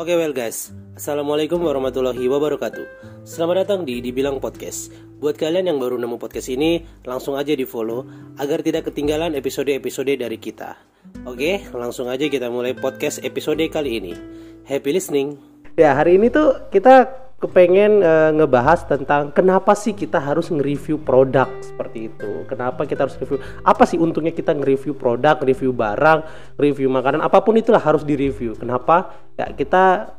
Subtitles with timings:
[0.00, 3.20] Oke well guys, Assalamualaikum warahmatullahi wabarakatuh.
[3.28, 4.88] Selamat datang di Dibilang Podcast.
[5.20, 8.08] Buat kalian yang baru nemu podcast ini, langsung aja di follow
[8.40, 10.72] Agar tidak ketinggalan episode-episode dari kita.
[11.28, 14.16] Oke, langsung aja kita mulai podcast episode kali ini.
[14.64, 15.36] Happy listening.
[15.76, 21.48] Ya hari ini tuh kita kepengen uh, ngebahas tentang kenapa sih kita harus nge-review produk
[21.64, 22.44] seperti itu.
[22.44, 23.40] Kenapa kita harus review?
[23.64, 26.20] Apa sih untungnya kita nge-review produk, review barang,
[26.60, 28.60] review makanan, apa pun itulah harus di-review.
[28.60, 29.16] Kenapa?
[29.40, 30.12] Ya kita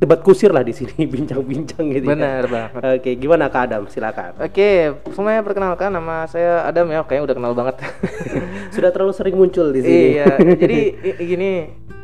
[0.00, 2.04] debat kusir lah di sini bincang-bincang gitu.
[2.08, 2.12] Ya.
[2.16, 2.50] Benar ya.
[2.50, 2.70] banget.
[3.00, 3.82] Oke, gimana Kak Adam?
[3.86, 4.40] Silakan.
[4.40, 7.04] Oke, semuanya perkenalkan nama saya Adam ya.
[7.04, 7.76] Kayaknya udah kenal banget.
[8.74, 10.04] Sudah terlalu sering muncul di sini.
[10.18, 10.26] Iya.
[10.58, 10.80] jadi
[11.30, 11.50] gini,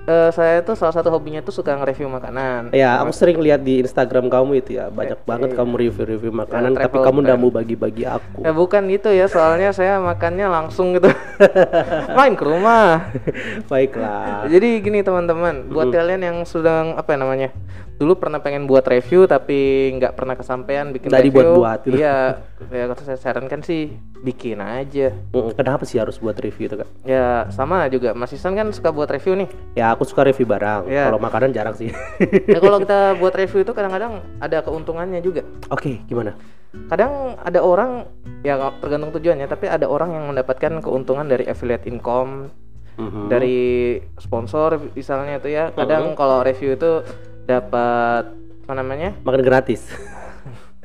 [0.07, 2.73] uh, saya tuh salah satu hobinya tuh suka nge-review makanan.
[2.73, 6.87] Ya, aku sering lihat di Instagram kamu itu ya, banyak banget kamu review-review makanan, ya,
[6.87, 8.47] tapi kamu nggak mau bagi-bagi aku.
[8.47, 11.11] Ya bukan itu ya, soalnya saya makannya langsung gitu.
[12.17, 13.11] Main ke rumah.
[13.67, 14.47] Baiklah.
[14.49, 15.97] Jadi gini teman-teman, buat hmm.
[15.97, 17.51] kalian yang sedang apa ya namanya?
[18.01, 21.53] Dulu pernah pengen buat review tapi nggak pernah kesampaian bikin Dari review.
[21.53, 21.79] buat-buat.
[21.85, 22.01] Gitu.
[22.01, 22.41] Iya,
[22.73, 23.93] ya saya sarankan sih
[24.25, 25.13] bikin aja.
[25.33, 26.89] Kenapa sih harus buat review itu kak?
[27.05, 29.49] Ya sama juga, Mas Isan kan suka buat review nih.
[29.77, 30.91] Ya aku suka review barang.
[30.91, 31.09] Ya.
[31.09, 31.91] Kalau makanan jarang sih.
[32.47, 35.43] ya kalau kita buat review itu kadang-kadang ada keuntungannya juga.
[35.71, 36.37] Oke, okay, gimana?
[36.87, 38.07] Kadang ada orang
[38.47, 42.55] ya tergantung tujuannya, tapi ada orang yang mendapatkan keuntungan dari affiliate income,
[42.95, 43.27] mm-hmm.
[43.27, 45.75] dari sponsor misalnya itu ya.
[45.75, 46.19] Kadang mm-hmm.
[46.19, 47.03] kalau review itu
[47.49, 48.31] dapat
[48.67, 49.19] apa namanya?
[49.27, 49.89] Makan gratis.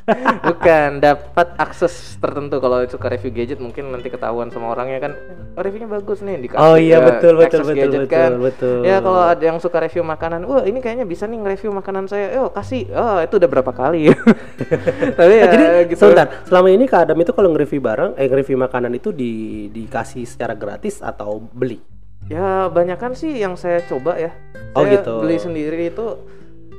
[0.05, 5.11] Bukan, dapat akses tertentu kalau suka review gadget mungkin nanti ketahuan sama orangnya kan
[5.57, 8.31] oh, reviewnya bagus nih dikasih Oh iya betul betul betul gadget betul, kan.
[8.37, 8.77] betul.
[8.85, 12.37] Ya kalau ada yang suka review makanan, wah ini kayaknya bisa nih nge-review makanan saya.
[12.37, 12.85] Yo kasih.
[12.93, 14.13] Oh, itu udah berapa kali.
[15.17, 15.99] Tapi ya Jadi, gitu.
[16.05, 19.33] Sebentar, selama ini Kak Adam itu kalau nge-review barang, eh nge-review makanan itu di
[19.73, 21.81] dikasih secara gratis atau beli?
[22.29, 24.33] Ya, banyak kan sih yang saya coba ya.
[24.77, 25.13] Oh saya gitu.
[25.21, 26.05] Beli sendiri itu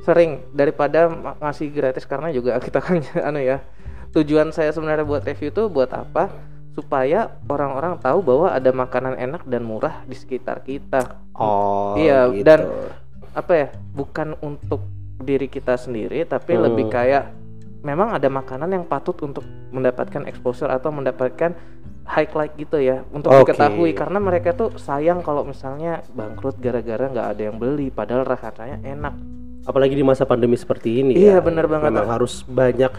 [0.07, 1.11] sering daripada
[1.43, 3.59] ngasih gratis karena juga kita kan anu ya
[4.15, 6.31] tujuan saya sebenarnya buat review tuh buat apa
[6.71, 11.17] supaya orang-orang tahu bahwa ada makanan enak dan murah di sekitar kita.
[11.33, 12.45] Oh, iya gitu.
[12.45, 12.69] dan
[13.33, 14.85] apa ya bukan untuk
[15.21, 16.61] diri kita sendiri tapi hmm.
[16.69, 17.33] lebih kayak
[17.81, 21.53] memang ada makanan yang patut untuk mendapatkan exposure atau mendapatkan
[22.07, 23.53] highlight gitu ya untuk okay.
[23.53, 28.81] diketahui karena mereka tuh sayang kalau misalnya bangkrut gara-gara nggak ada yang beli padahal rasanya
[28.81, 29.13] enak
[29.67, 31.91] apalagi di masa pandemi seperti ini iya ya, benar banget.
[31.91, 32.91] Memang harus banyak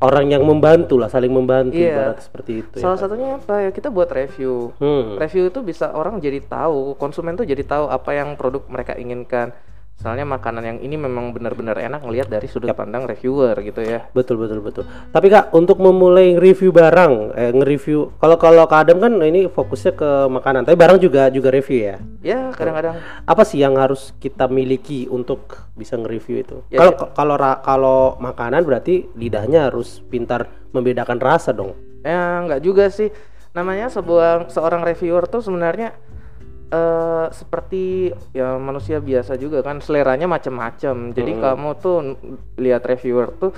[0.00, 2.16] orang yang membantu lah saling membantu iya.
[2.16, 2.84] seperti itu ya.
[2.88, 3.70] Salah ya, satunya apa ya?
[3.70, 4.72] Kita buat review.
[4.80, 5.20] Hmm.
[5.20, 9.52] review itu bisa orang jadi tahu konsumen tuh jadi tahu apa yang produk mereka inginkan
[9.94, 12.76] Soalnya makanan yang ini memang benar-benar enak ngelihat dari sudut yep.
[12.76, 14.04] pandang reviewer gitu ya.
[14.10, 14.84] Betul betul betul.
[15.14, 19.92] Tapi Kak, untuk memulai review barang, eh, nge-review kalau kalau Kak Adam kan ini fokusnya
[19.94, 21.96] ke makanan, tapi barang juga juga review ya.
[22.20, 22.98] Ya, kadang-kadang.
[23.24, 26.56] Apa sih yang harus kita miliki untuk bisa nge-review itu?
[26.74, 31.78] Kalau ya, kalau kalau makanan berarti lidahnya harus pintar membedakan rasa dong.
[32.04, 33.14] Ya, enggak juga sih.
[33.54, 35.94] Namanya sebuah seorang reviewer tuh sebenarnya
[36.74, 41.14] uh, seperti ya manusia biasa juga kan seleranya macam-macam.
[41.14, 41.40] Jadi hmm.
[41.40, 41.96] kamu tuh
[42.58, 43.54] lihat reviewer tuh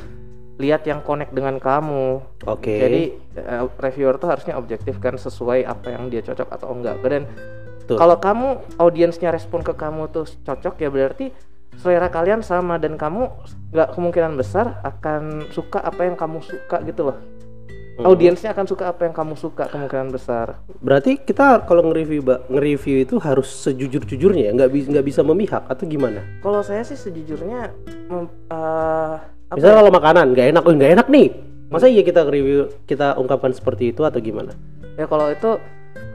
[0.61, 2.21] lihat yang connect dengan kamu.
[2.45, 2.61] Oke.
[2.61, 2.79] Okay.
[2.81, 3.03] Jadi
[3.41, 6.97] uh, reviewer tuh harusnya objektif kan sesuai apa yang dia cocok atau enggak.
[7.05, 7.25] Dan
[7.89, 8.49] kalau kamu
[8.83, 11.31] audiensnya respon ke kamu tuh cocok ya berarti
[11.77, 13.29] selera kalian sama dan kamu
[13.71, 17.19] nggak kemungkinan besar akan suka apa yang kamu suka gitu loh
[17.97, 18.05] hmm.
[18.05, 20.61] audiensnya akan suka apa yang kamu suka kemungkinan besar.
[20.81, 22.21] Berarti kita kalau nge-review
[22.53, 26.21] nge-review itu harus sejujur-jujurnya ya, nggak bisa nggak bisa memihak atau gimana?
[26.45, 27.73] Kalau saya sih sejujurnya
[28.53, 29.17] uh,
[29.55, 29.81] Misalnya ya?
[29.81, 31.29] kalau makanan nggak enak, oh nggak enak nih.
[31.67, 34.55] Masa iya kita review kita ungkapkan seperti itu atau gimana?
[34.95, 35.59] Ya kalau itu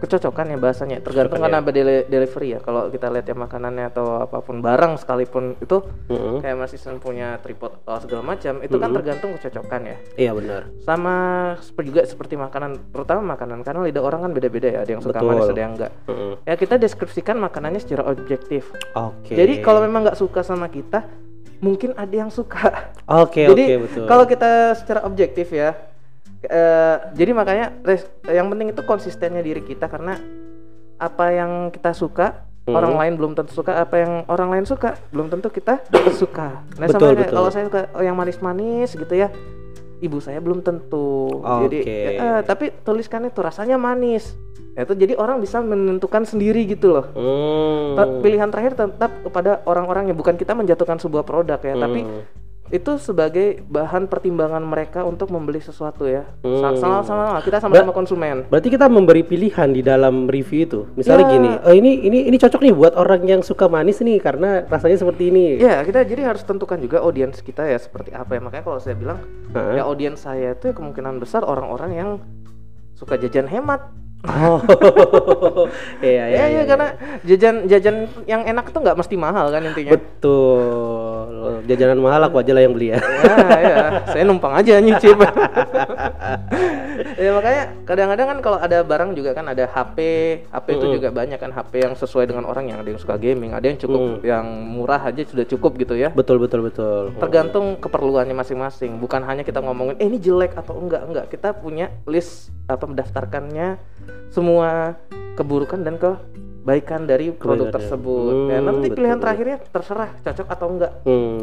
[0.01, 1.61] kecocokan ya bahasanya tergantung kan ya.
[1.61, 5.77] apa deli delivery ya kalau kita lihat ya makanannya atau apa pun barang sekalipun itu
[6.09, 6.41] mm-hmm.
[6.41, 8.81] kayak Mas Isan punya tripod atau segala macam itu mm-hmm.
[8.81, 11.15] kan tergantung kecocokan ya iya benar sama
[11.85, 15.29] juga seperti makanan terutama makanan karena lidah orang kan beda-beda ya ada yang suka Betul.
[15.29, 16.31] manis ada yang enggak mm-hmm.
[16.49, 19.37] ya kita deskripsikan makanannya secara objektif oke okay.
[19.37, 21.05] jadi kalau memang nggak suka sama kita
[21.61, 25.90] mungkin ada yang suka oke okay, jadi okay, kalau kita secara objektif ya
[26.49, 30.17] uh, jadi makanya res, yang penting itu konsistennya diri kita karena
[31.01, 32.73] apa yang kita suka hmm.
[32.77, 35.81] orang lain belum tentu suka apa yang orang lain suka belum tentu kita
[36.21, 39.29] suka nah betul, sama kalau saya suka yang manis-manis gitu ya
[40.01, 42.01] ibu saya belum tentu jadi okay.
[42.17, 44.33] ya, uh, tapi tuliskan itu rasanya manis
[44.73, 48.23] ya itu jadi orang bisa menentukan sendiri gitu loh hmm.
[48.23, 51.83] pilihan terakhir tetap kepada orang-orang yang bukan kita menjatuhkan sebuah produk ya hmm.
[51.83, 52.01] tapi
[52.71, 56.23] itu sebagai bahan pertimbangan mereka untuk membeli sesuatu ya.
[56.41, 56.75] Hmm.
[56.79, 58.47] Sama-sama kita sama-sama konsumen.
[58.47, 60.79] Berarti kita memberi pilihan di dalam review itu.
[60.95, 61.33] Misalnya Ya.
[61.35, 64.97] gini, oh ini ini ini cocok nih buat orang yang suka manis nih karena rasanya
[64.97, 65.59] seperti ini.
[65.59, 68.39] Ya, kita jadi harus tentukan juga audiens kita ya seperti apa ya.
[68.39, 69.19] Makanya kalau saya bilang
[69.51, 69.75] Heeh.
[69.77, 72.09] ya audiens saya itu ya kemungkinan besar orang-orang yang
[72.95, 73.83] suka jajan hemat.
[74.21, 74.61] Oh.
[76.01, 76.87] Iya, Ya, ya, karena
[77.25, 77.95] jajan jajan
[78.25, 79.97] yang enak tuh nggak mesti mahal kan intinya.
[79.97, 81.30] betul.
[81.71, 82.99] Jajanan mahal aku aja lah yang beli ya.
[82.99, 83.77] ya, ya,
[84.11, 85.15] saya numpang aja nyicip.
[87.23, 89.97] ya makanya kadang-kadang kan kalau ada barang juga kan ada HP,
[90.51, 93.55] HP itu juga banyak kan HP yang sesuai dengan orang yang ada yang suka gaming,
[93.55, 96.11] ada yang cukup yang murah aja sudah cukup gitu ya.
[96.11, 97.15] betul betul betul.
[97.15, 98.99] Tergantung keperluannya masing-masing.
[98.99, 101.25] Bukan hanya kita ngomongin eh ini jelek atau enggak, enggak.
[101.31, 103.79] Kita punya list apa mendaftarkannya
[104.31, 104.95] semua
[105.35, 105.99] keburukan dan
[106.61, 108.53] kebaikan dari produk tersebut.
[108.53, 109.25] ya, Hmm, nanti betul, pilihan betul.
[109.25, 110.91] terakhirnya terserah cocok atau enggak.
[111.01, 111.37] Hmm.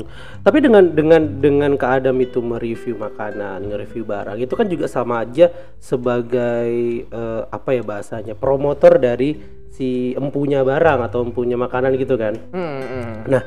[0.46, 5.50] Tapi dengan dengan dengan keadaan itu mereview makanan, nge-review barang itu kan juga sama aja
[5.82, 6.70] sebagai
[7.10, 12.38] eh, apa ya bahasanya promotor dari si empunya barang atau empunya makanan gitu kan.
[12.54, 13.12] Hmm, hmm.
[13.26, 13.42] Nah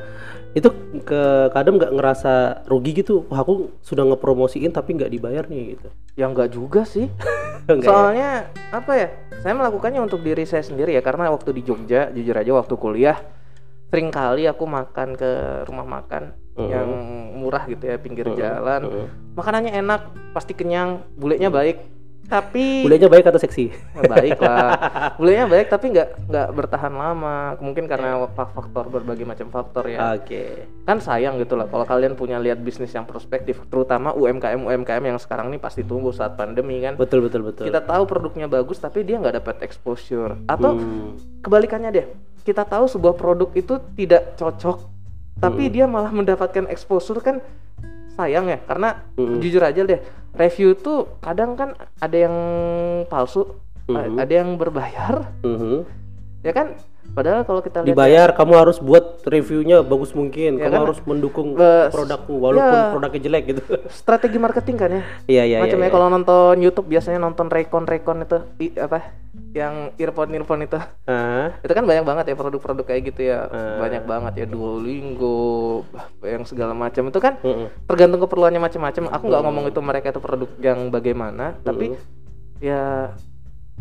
[0.52, 0.68] itu
[1.02, 3.24] ke kadang nggak ngerasa rugi gitu.
[3.32, 5.88] Wah aku sudah ngepromosiin tapi nggak dibayar nih gitu.
[6.16, 7.08] Ya enggak juga sih.
[7.62, 7.78] Ya?
[7.78, 9.08] Soalnya apa ya?
[9.38, 13.22] Saya melakukannya untuk diri saya sendiri ya karena waktu di Jogja, jujur aja waktu kuliah
[13.86, 16.88] sering kali aku makan ke rumah makan yang
[17.38, 18.88] murah gitu ya pinggir jalan.
[18.88, 19.06] Mm-mm.
[19.38, 21.80] Makanannya enak, pasti kenyang, bulenya baik.
[22.26, 23.70] Tapi Bulenya baik atau seksi?
[23.70, 24.70] Ya, baik lah.
[25.20, 27.58] Bulenya baik tapi nggak nggak bertahan lama.
[27.58, 30.14] Mungkin karena fa- faktor berbagai macam faktor ya.
[30.14, 30.64] Oke.
[30.82, 35.18] Kan sayang gitu lah kalau kalian punya lihat bisnis yang prospektif, terutama UMKM UMKM yang
[35.18, 36.96] sekarang ini pasti tumbuh saat pandemi kan.
[36.96, 37.68] Betul betul betul.
[37.68, 40.38] Kita tahu produknya bagus tapi dia nggak dapat exposure.
[40.46, 41.14] Atau Hmm.
[41.44, 42.06] kebalikannya deh.
[42.42, 44.92] Kita tahu sebuah produk itu tidak cocok
[45.34, 47.42] tapi dia malah mendapatkan exposure kan
[48.12, 49.40] sayang ya karena Mm-mm.
[49.40, 50.00] jujur aja deh
[50.32, 52.36] review tuh kadang kan ada yang
[53.06, 53.44] palsu
[53.82, 54.14] Mhm.
[54.16, 55.82] ada yang berbayar Mhm.
[56.40, 56.78] ya kan
[57.12, 60.82] padahal kalau kita lihat dibayar kamu harus buat reviewnya bagus mungkin Ya kamu kan?
[60.86, 62.90] harus mendukung Bes- produkku walaupun ya.
[62.90, 63.62] produknya jelek gitu
[64.00, 65.94] strategi marketing kan ya iya iya macamnya iya.
[65.94, 67.84] kalau nonton YouTube biasanya nonton recon
[68.22, 69.12] itu i- apa
[69.52, 73.76] yang earphone earphone itu Ah, itu kan banyak banget ya produk-produk kayak gitu ya Ah.
[73.78, 75.84] banyak banget ya Duolingo
[76.20, 77.68] yang segala macam itu kan mm-mm.
[77.84, 81.92] tergantung keperluannya macam-macam aku nggak ngomong itu mereka itu produk yang bagaimana tapi
[82.58, 83.12] ya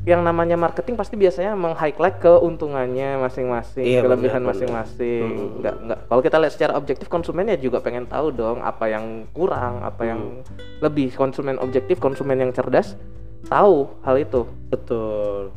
[0.02, 4.52] yang namanya marketing pasti biasanya meng-highlight keuntungannya masing-masing, Iya, kelebihan benar, benar.
[4.58, 5.30] masing-masing.
[5.30, 5.60] Hmm.
[5.62, 9.30] Nggak nggak kalau kita lihat secara objektif konsumen ya juga pengen tahu dong apa yang
[9.30, 10.42] kurang, apa yang
[10.82, 11.14] lebih.
[11.14, 12.98] Konsumen objektif, konsumen yang cerdas
[13.46, 14.46] tahu hal itu.
[14.72, 15.52] betul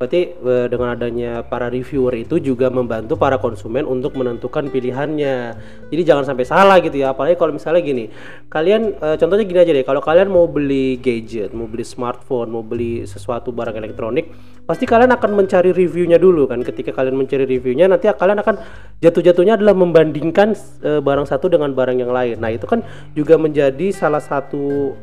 [0.00, 5.60] berarti eh, dengan adanya para reviewer itu juga membantu para konsumen untuk menentukan pilihannya.
[5.92, 8.08] Jadi jangan sampai salah gitu ya apalagi kalau misalnya gini
[8.48, 12.64] kalian eh, contohnya gini aja deh kalau kalian mau beli gadget mau beli smartphone mau
[12.64, 14.32] beli sesuatu barang elektronik
[14.64, 16.64] pasti kalian akan mencari reviewnya dulu kan.
[16.64, 18.56] Ketika kalian mencari reviewnya nanti kalian akan
[19.04, 22.40] jatuh-jatuhnya adalah membandingkan eh, barang satu dengan barang yang lain.
[22.40, 22.80] Nah itu kan
[23.12, 24.96] juga menjadi salah satu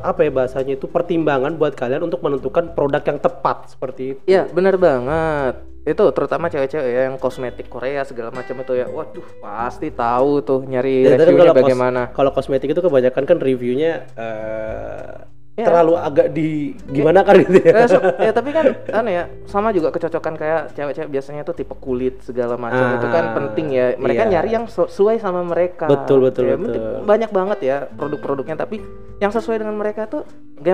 [0.00, 4.44] apa ya bahasanya itu pertimbangan buat kalian untuk menentukan produk yang tepat seperti itu Ya
[4.46, 5.54] benar banget.
[5.84, 8.86] Itu terutama cewek-cewek ya, yang kosmetik Korea segala macam itu ya.
[8.86, 12.02] Waduh pasti tahu tuh nyari Ya, reviewnya kos- bagaimana.
[12.10, 15.70] kalau kosmetik itu kebanyakan kan reviewnya eh, Ya.
[15.70, 17.72] terlalu agak di gimana kan gitu ya.
[17.72, 21.70] ya, so- ya, tapi kan anu ya sama juga kecocokan kayak cewek-cewek biasanya tuh tipe
[21.76, 24.30] kulit segala macam itu kan Ah, penting ya mereka iya.
[24.32, 27.06] nyari yang sesuai sama mereka Betul, betul, Ya, betul.
[27.06, 28.82] banyak banget ya produk-produknya tapi
[29.16, 30.26] yang sesuai dengan mereka tuh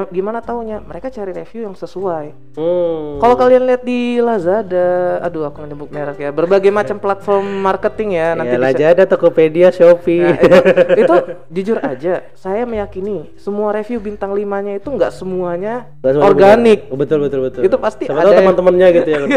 [0.06, 3.18] gimana taunya mereka cari review yang sesuai Hmm.
[3.18, 8.28] kalau kalian lihat di Lazada aduh aku nyebut merek ya berbagai macam platform marketing ya
[8.32, 10.18] nanti ya, bisa- Lazada, Tokopedia, Shopee.
[10.20, 10.58] Nah, itu,
[11.02, 11.14] itu
[11.48, 16.90] jujur aja, saya meyakini semua review bintang limanya itu nggak semuanya semua organik.
[16.90, 17.60] Betul betul betul.
[17.62, 19.20] Itu pasti Siapa ada tahu yang- teman-temannya gitu ya.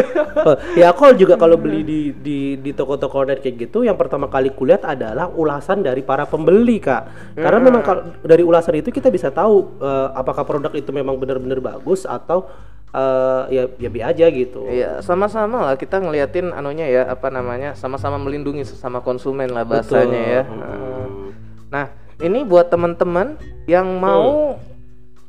[0.44, 4.28] Oh, ya aku juga kalau beli di di di toko-toko net kayak gitu yang pertama
[4.28, 7.04] kali kulihat adalah ulasan dari para pembeli, Kak.
[7.34, 7.68] Karena Hmm.
[7.70, 12.06] memang kalau dari ulasan itu kita bisa tahu eh, apakah produk itu memang benar-benar bagus
[12.08, 12.48] atau
[12.94, 14.70] eh, ya ya bi aja gitu.
[14.70, 20.22] Iya, sama-sama lah kita ngeliatin anunya ya, apa namanya, sama-sama melindungi sesama konsumen lah bahasanya
[20.22, 20.44] ya.
[20.46, 21.34] Hmm.
[21.74, 21.86] Nah,
[22.22, 23.36] ini buat teman-teman
[23.66, 24.62] yang mau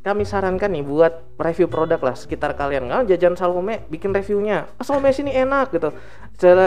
[0.04, 4.84] kami sarankan nih buat review produk lah sekitar kalian kan jajan Salome bikin reviewnya ah,
[4.84, 5.96] Salome sini enak gitu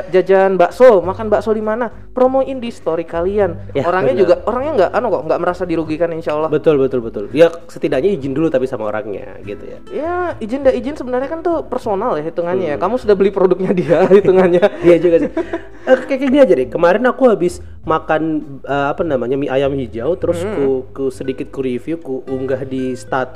[0.08, 4.24] jajan bakso makan bakso di mana promoin di story kalian Ya, orangnya benar.
[4.24, 7.24] juga orangnya nggak anu kok nggak merasa dirugikan insya Allah Betul betul betul.
[7.29, 9.77] Ya setidaknya izin dulu tapi sama orangnya gitu ya.
[9.88, 12.74] ya izin nggak izin sebenarnya kan tuh personal ya hitungannya Hmm.
[12.74, 15.32] ya kamu sudah beli produknya dia hitungannya Iya juga sih.
[15.84, 16.67] Eh, kayak gini aja deh.
[16.67, 18.24] Kemarin aku habis makan
[18.62, 20.51] eh, apa namanya mie ayam hijau, terus Hmm.
[20.53, 23.26] ku, ku sedikit ku review, ku unggah di status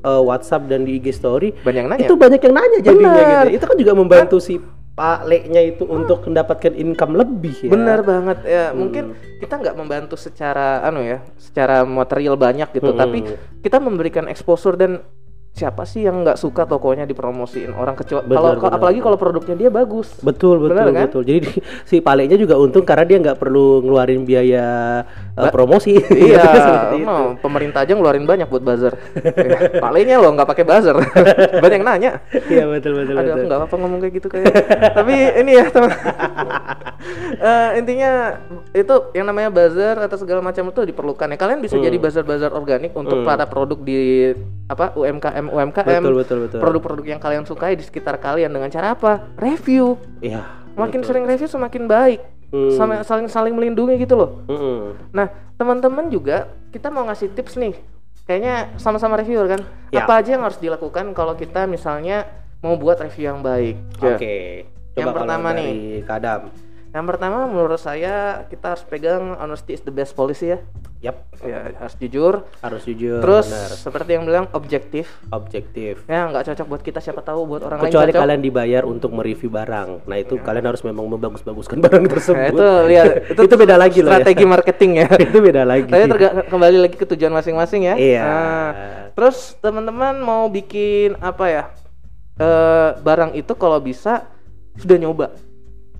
[0.00, 1.52] eh, WhatsApp dan di IG Story.
[1.56, 3.44] banyak nanya Itu banyak yang nanya jadinya Benar.
[3.46, 3.56] gitu.
[3.56, 4.54] Itu kan juga membantu si
[4.90, 7.70] Pak Leknya itu untuk mendapatkan income lebih ya.
[7.72, 8.64] Benar banget ya.
[8.72, 13.00] Mungkin kita nggak membantu secara anu ya, secara material banyak gitu, Hmm.
[13.00, 13.24] tapi
[13.60, 15.00] kita memberikan exposure dan
[15.50, 20.14] siapa sih yang nggak suka tokonya dipromosiin orang Benar, kalau apalagi kalau produknya dia bagus.
[20.22, 21.06] Betul betul Benar kan?
[21.10, 21.22] betul.
[21.26, 24.66] Jadi di- si Paleknya juga untung karena dia nggak perlu ngeluarin biaya
[25.36, 25.98] eh, promosi.
[26.30, 27.06] iya, Seperti itu.
[27.06, 28.94] no, pemerintah aja ngeluarin banyak buat buzzer.
[29.20, 30.96] Eh, Palingnya loh nggak pakai buzzer.
[31.60, 32.10] Banyak yang nanya.
[32.30, 33.34] Iya betul betul Aduh, betul.
[33.34, 34.54] aku nggak apa-apa ngomong kayak gitu kayak.
[34.96, 35.14] Tapi
[35.44, 35.90] ini ya teman.
[37.40, 38.38] Eh, intinya
[38.70, 41.36] itu yang namanya buzzer atau segala macam itu diperlukan ya.
[41.36, 44.32] Kalian bisa jadi buzzer-buzzer organik untuk para produk di
[44.70, 46.02] apa UMKM UMKM.
[46.04, 46.58] Betul betul betul.
[46.60, 49.32] Produk-produk yang kalian sukai di sekitar kalian dengan cara apa?
[49.40, 49.96] Review.
[50.20, 50.44] Iya.
[50.76, 52.20] Makin sering review semakin baik.
[52.50, 52.74] Hmm.
[52.74, 54.42] Sama saling saling melindungi gitu loh.
[54.50, 54.98] Mm-mm.
[55.14, 57.78] Nah, teman-teman juga kita mau ngasih tips nih.
[58.26, 59.62] Kayaknya sama-sama reviewer kan.
[59.94, 60.02] Ya.
[60.02, 62.26] Apa aja yang harus dilakukan kalau kita misalnya
[62.60, 63.78] mau buat review yang baik?
[64.02, 64.18] Ya.
[64.18, 64.36] Oke.
[64.98, 65.72] Yang Coba pertama kalau nih.
[66.02, 66.40] Kadam.
[66.90, 70.58] Yang pertama menurut saya kita harus pegang honesty is the best policy ya.
[71.00, 72.44] Yap, Ya, harus jujur.
[72.60, 73.22] harus jujur.
[73.22, 73.70] Terus benar.
[73.72, 75.06] seperti yang bilang objektif.
[75.30, 76.02] objektif.
[76.04, 78.20] Ya, nggak cocok buat kita siapa tahu buat orang Kecuali lain cocok.
[78.20, 80.04] kalian dibayar untuk mereview barang.
[80.04, 82.36] Nah, itu kalian harus memang membagus-baguskan barang tersebut.
[82.36, 84.14] Nah, itu lihat itu, Itu beda lagi loh ya.
[84.18, 85.08] strategi marketing ya.
[85.24, 85.88] itu beda lagi.
[85.88, 86.04] Tapi
[86.44, 87.94] kembali lagi ke tujuan masing-masing ya.
[87.96, 88.22] Iya.
[88.26, 88.70] Nah,
[89.14, 91.64] terus teman-teman mau bikin apa ya?
[92.36, 94.26] Eh barang itu kalau bisa
[94.74, 95.32] sudah nyoba.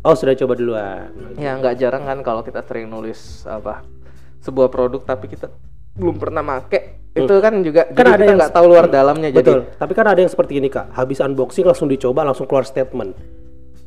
[0.01, 1.13] Oh, sudah coba duluan.
[1.37, 3.85] Ya nggak jarang kan kalau kita sering nulis apa
[4.41, 5.53] sebuah produk tapi kita
[6.01, 7.13] belum pernah make.
[7.13, 9.67] Itu kan juga Kan jadi ada kita yang nggak tahu luar dalamnya Betul.
[9.67, 9.77] jadi.
[9.77, 10.95] Tapi kan ada yang seperti ini, Kak.
[10.95, 13.13] Habis unboxing langsung dicoba, langsung keluar statement.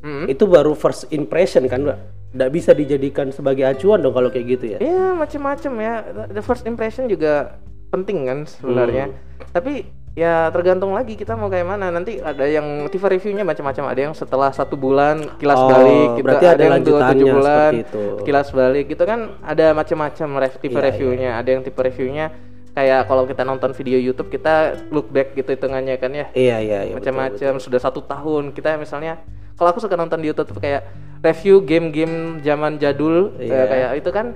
[0.04, 0.28] Hmm.
[0.28, 1.98] Itu baru first impression kan?
[2.36, 4.78] Nggak bisa dijadikan sebagai acuan dong kalau kayak gitu ya.
[4.84, 5.94] Iya macem-macem ya.
[6.30, 7.58] The first impression juga
[7.90, 9.10] penting kan sebenarnya.
[9.10, 9.18] Hmm.
[9.56, 11.90] Tapi ya tergantung lagi kita mau kayak mana.
[11.90, 13.84] Nanti ada yang tipe reviewnya macam-macam.
[13.90, 16.24] Ada yang setelah satu bulan kilas Oh, balik, gitu.
[16.24, 18.04] berarti ada yang dua tujuh bulan itu.
[18.22, 18.86] kilas balik.
[18.88, 21.30] Gitu kan ada macam-macam rev- tipe Iya, reviewnya.
[21.38, 22.26] Ada yang tipe reviewnya
[22.74, 24.54] kayak kalau kita nonton video YouTube kita
[24.90, 26.94] look back gitu hitungannya kan ya Iya, iya, iya.
[26.98, 29.22] macam-macam sudah satu tahun kita misalnya
[29.54, 30.82] kalau aku suka nonton di YouTube kayak
[31.22, 33.54] review game-game zaman jadul Iya.
[33.54, 34.34] eh, kayak itu kan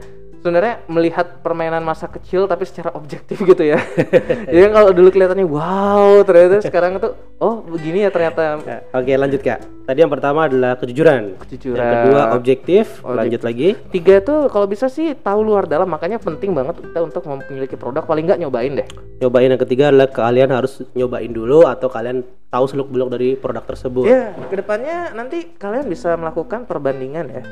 [0.48, 3.76] sebenarnya melihat permainan masa kecil tapi secara objektif gitu ya
[4.48, 9.12] jadi kan kalau dulu kelihatannya wow ternyata sekarang itu oh begini ya ternyata Ya, Oke,
[9.14, 9.60] lanjut Kak.
[9.84, 11.36] Tadi yang pertama adalah kejujuran.
[11.38, 11.80] Kejujuran.
[11.80, 12.86] Yang kedua objektif.
[13.02, 13.70] Objek- Lanjut lagi.
[13.90, 18.04] tiga tuh kalau bisa sih tahu luar dalam makanya penting banget kita untuk memiliki produk
[18.04, 18.88] paling nggak nyobain deh
[19.18, 23.64] Nyobain yang ketiga adalah kalian harus nyobain dulu atau kalian tahu seluk beluk dari produk
[23.66, 24.06] tersebut.
[24.06, 27.44] ya ke depannya nanti kalian bisa melakukan perbandingan ya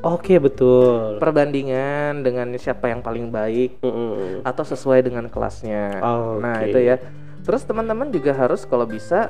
[0.00, 1.20] Oke, betul.
[1.20, 4.40] perbandingan dengan siapa yang paling baik Mm-mm.
[4.48, 6.00] atau sesuai dengan kelasnya.
[6.00, 6.40] Oke.
[6.40, 6.96] Nah, itu ya.
[7.44, 9.28] Terus teman-teman juga harus kalau bisa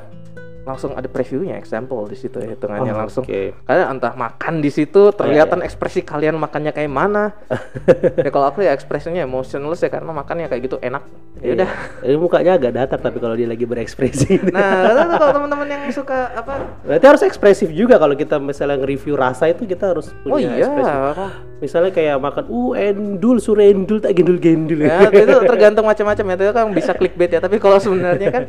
[0.61, 3.25] langsung ada previewnya, example di situ ya, hitungannya Oh, langsung.
[3.25, 3.65] oke.
[3.65, 7.33] Kalian entah makan di situ, terlihatan ekspresi kalian makannya kayak mana.
[8.25, 11.01] ya kalau aku ya ekspresinya emotionless ya karena makannya kayak gitu enak.
[11.41, 11.69] Ya udah.
[12.05, 12.13] Iya.
[12.13, 14.37] Ini mukanya agak datar tapi kalau dia lagi berekspresi.
[14.53, 16.53] Nah, lalu kalau teman-teman yang suka apa?
[16.85, 20.67] Berarti harus ekspresif juga kalau kita misalnya nge-review rasa itu kita harus Oh punya iya.
[20.69, 21.50] ekspresif.
[21.61, 24.81] Misalnya kayak makan, uh endul, surendul, tak gendul-gendul.
[24.81, 28.43] ya itu tergantung macam-macam ya itu kan bisa clickbait ya tapi kalau sebenarnya kan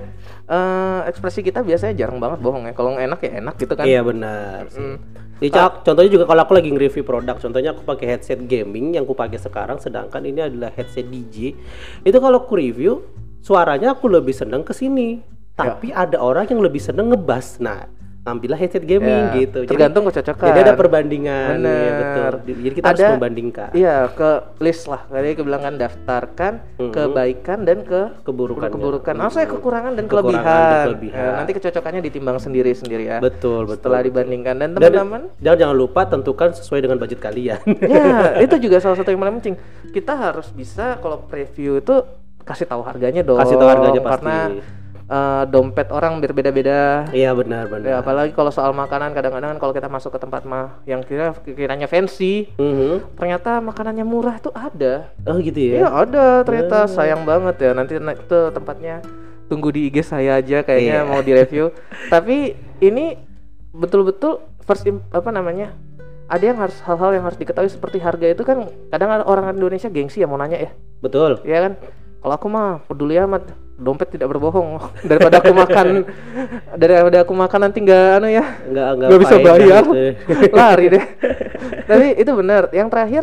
[0.49, 4.01] eh, ekspresi kita biasanya jarang banget bohong ya kalau enak ya enak gitu kan Iya
[4.01, 4.73] benar.
[4.73, 4.97] Mm.
[5.43, 9.19] Cak, contohnya juga kalau aku lagi nge-review produk, contohnya aku pakai headset gaming yang aku
[9.19, 11.59] pakai sekarang, sedangkan ini adalah headset DJ.
[12.07, 13.03] Itu kalau aku review,
[13.43, 15.19] suaranya aku lebih seneng ke sini.
[15.59, 17.59] Tapi ada orang yang lebih seneng ngebas.
[17.59, 17.91] Nah,
[18.23, 19.59] ambillah headset gaming Ya, gitu.
[19.61, 21.49] Jadi- tergantung kecocokan Jadi ada perbandingan.
[21.59, 21.75] Bener.
[21.75, 22.33] Iya, betul.
[22.63, 27.59] Jadi kita harus Ada- membandingkan Iya ke list lah tadi aku bilang kan daftarkan kebaikan
[27.63, 28.71] dan ke keburukan.
[28.71, 29.15] keburukan.
[29.19, 30.71] Oh saya kekurangan dan Kekurangan kelebihan.
[30.71, 31.19] dan kelebihan.
[31.21, 33.19] Ya, nanti kecocokannya ditimbang sendiri-sendiri ya.
[33.19, 33.91] Betul, betul.
[33.91, 37.59] Setelah dibandingkan dan Dan, teman-teman dan jangan lupa tentukan sesuai dengan budget kalian.
[37.91, 38.07] ya
[38.47, 39.57] itu juga salah satu yang paling penting.
[39.91, 42.07] Kita harus bisa kalau preview itu
[42.43, 43.35] kasih tahu harganya dong.
[43.37, 44.15] Kasih tahu harganya pasti.
[44.17, 44.39] Karena
[45.13, 47.05] eh, dompet orang berbeda-beda.
[47.13, 47.85] Iya benar benar.
[47.85, 51.85] Ya, apalagi kalau soal makanan kadang-kadang kalau kita masuk ke tempat mah yang kira kiranya
[51.85, 53.21] fancy, Mhm.
[53.21, 55.13] ternyata makanannya murah tuh ada.
[55.23, 55.89] Oh gitu Iya ya.
[55.93, 59.05] ada ternyata sayang banget ya nanti na- itu tempatnya
[59.47, 61.07] tunggu di IG saya aja kayaknya Iya.
[61.07, 61.69] mau direview.
[62.15, 63.21] Tapi ini
[63.71, 65.77] betul-betul first apa namanya?
[66.27, 69.93] Ada yang harus hal-hal yang harus diketahui seperti harga itu kan kadang ada orang Indonesia
[69.93, 70.71] gengsi ya mau nanya ya.
[71.05, 71.45] Betul.
[71.45, 71.73] Iya kan?
[72.23, 73.53] Kalau aku mah peduli amat,
[73.83, 74.79] dompet tidak berbohong.
[75.11, 75.87] Daripada aku makan
[76.79, 80.13] daripada aku makan nanti nggak anu ya, Nggak nggak bisa bayar, gitu ya.
[80.59, 81.05] lari deh.
[81.91, 82.71] Tapi itu benar.
[82.71, 83.23] Yang terakhir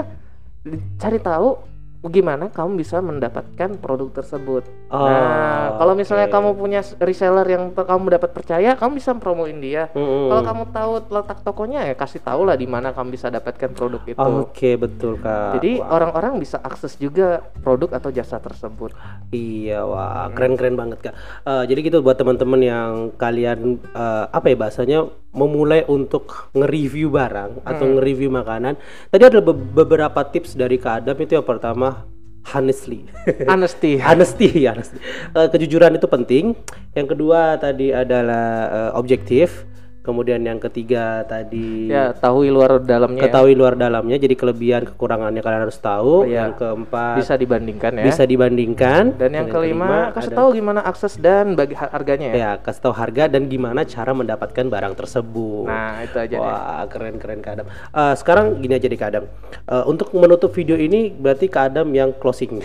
[0.99, 1.68] cari tahu
[2.07, 4.63] gimana kamu bisa mendapatkan produk tersebut.
[4.87, 6.35] Oh, nah, kalau misalnya oke.
[6.39, 9.91] kamu punya reseller yang kamu dapat percaya, kamu bisa promoin dia.
[9.91, 10.31] Mm-mm.
[10.31, 13.99] Kalau kamu tahu letak tokonya ya kasih tahu lah di mana kamu bisa dapatkan produk
[14.07, 14.15] itu.
[14.15, 15.59] Oke betul kak.
[15.59, 18.95] Jadi orang-orang bisa akses juga produk atau jasa tersebut.
[19.35, 21.15] Iya, wah keren-keren banget kak.
[21.43, 27.61] Eh, jadi gitu buat teman-teman yang kalian eh, apa ya bahasanya memulai untuk nge-review barang
[27.61, 28.73] atau nge-review makanan.
[29.13, 32.09] Tadi ada be- beberapa tips dari kak Adam itu yang pertama
[32.53, 33.05] honestly.
[33.45, 34.01] Honesty.
[34.09, 34.97] honesty, honesty.
[35.37, 36.57] Eh, kejujuran itu penting.
[36.97, 39.68] Yang kedua tadi adalah eh, objektif.
[40.09, 43.21] Kemudian yang ketiga tadi Ya, tahu luar dalamnya.
[43.21, 43.25] ya.
[43.25, 44.17] ketahui luar dalamnya.
[44.17, 46.25] Jadi kelebihan kekurangannya kalian harus tahu.
[46.25, 46.49] Iya.
[46.49, 48.03] Yang keempat Bisa dibandingkan ya.
[48.03, 49.03] bisa dibandingkan.
[49.15, 52.33] Dan yang kelima, kasih tahu gimana akses dan bagi har- harganya ya.
[52.33, 55.65] ya kasih tahu harga dan gimana cara mendapatkan barang tersebut.
[55.65, 56.41] Nah, itu aja deh.
[56.41, 57.67] Wah keren keren Kak Adam.
[57.69, 59.23] Eh, sekarang gini aja deh Kak Adam.
[59.61, 62.57] Eh, untuk menutup video ini berarti Kak Adam yang closing.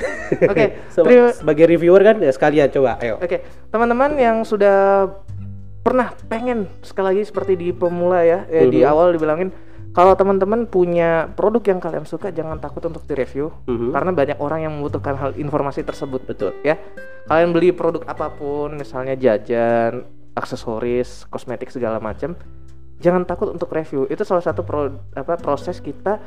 [0.42, 3.18] Oke, Seba- terima- sebagai reviewer kan ya sekalian coba ayo.
[3.18, 5.10] Oke, teman-teman yang sudah
[5.84, 8.88] pernah pengen sekali lagi seperti di pemula ya, eh, di Mhm.
[8.88, 9.52] awal dibilangin
[9.92, 13.92] kalau teman-teman punya produk yang kalian suka jangan takut untuk direview Mhm.
[13.94, 16.56] karena banyak orang yang membutuhkan hal informasi tersebut Betul.
[16.66, 16.80] ya.
[17.24, 20.02] Kalian beli produk apa pun, misalnya jajan,
[20.34, 22.34] aksesoris, kosmetik segala macam,
[22.98, 24.04] jangan takut untuk review.
[24.10, 26.18] Itu salah satu pro- apa proses kita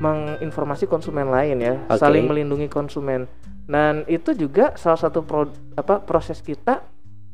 [0.00, 2.00] menginformasi konsumen lain ya, Oke.
[2.00, 3.28] saling melindungi konsumen.
[3.70, 6.82] Dan itu juga salah satu pro- apa proses kita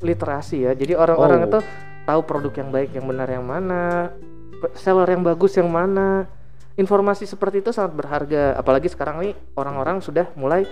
[0.01, 0.73] literasi ya.
[0.77, 1.49] Jadi orang-orang Oh.
[1.49, 1.59] itu
[2.07, 4.13] tahu produk yang baik, yang benar yang mana,
[4.77, 6.29] seller yang bagus yang mana.
[6.77, 8.53] Informasi seperti itu sangat berharga.
[8.57, 10.69] Apalagi sekarang nih orang-orang sudah mulai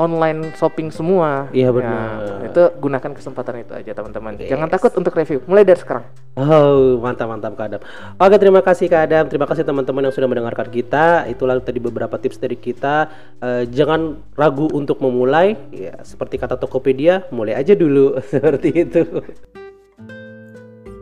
[0.00, 1.48] online shopping semua.
[1.52, 2.08] Iya, Ya, benar.
[2.48, 4.32] itu gunakan kesempatan itu aja teman-teman.
[4.40, 4.50] Yes.
[4.50, 5.44] Jangan takut untuk review.
[5.44, 6.04] Mulai dari sekarang.
[6.32, 7.82] Oh, mantap mantap Kak Adam.
[8.16, 9.24] Oke, terima kasih Kak Adam.
[9.28, 11.28] Terima kasih teman-teman yang sudah mendengarkan kita.
[11.28, 13.12] Itulah tadi beberapa tips dari kita.
[13.38, 15.54] Eh, jangan ragu untuk memulai.
[15.68, 19.04] Ya, seperti kata Tokopedia, mulai aja dulu seperti itu.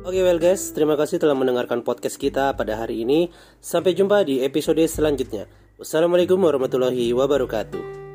[0.00, 3.30] Oke, well guys, terima kasih telah mendengarkan podcast kita pada hari ini.
[3.62, 5.46] Sampai jumpa di episode selanjutnya.
[5.78, 8.09] Wassalamualaikum warahmatullahi wabarakatuh.